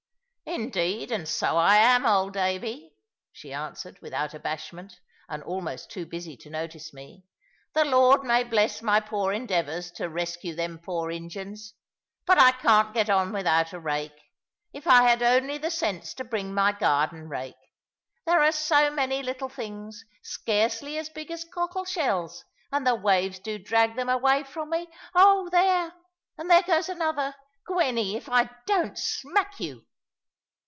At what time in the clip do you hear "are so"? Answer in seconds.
18.41-18.91